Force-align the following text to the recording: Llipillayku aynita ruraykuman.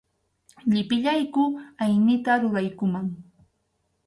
Llipillayku 0.71 1.43
aynita 1.83 2.31
ruraykuman. 2.41 3.05